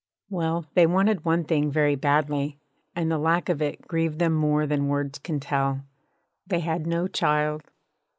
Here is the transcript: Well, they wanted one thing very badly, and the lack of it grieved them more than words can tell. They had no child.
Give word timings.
Well, 0.31 0.65
they 0.73 0.87
wanted 0.87 1.25
one 1.25 1.43
thing 1.43 1.69
very 1.69 1.93
badly, 1.93 2.57
and 2.95 3.11
the 3.11 3.19
lack 3.19 3.49
of 3.49 3.61
it 3.61 3.83
grieved 3.87 4.17
them 4.17 4.33
more 4.33 4.65
than 4.65 4.87
words 4.87 5.19
can 5.19 5.39
tell. 5.39 5.83
They 6.47 6.61
had 6.61 6.87
no 6.87 7.07
child. 7.07 7.61